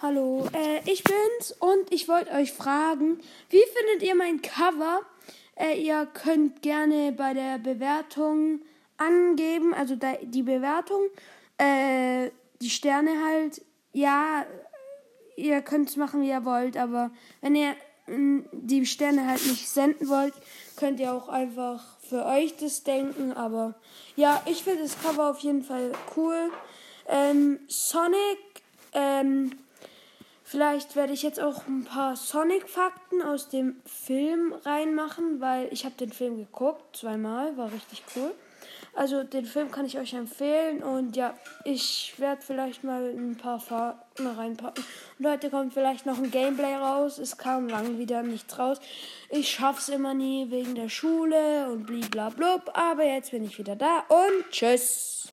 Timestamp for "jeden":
25.40-25.64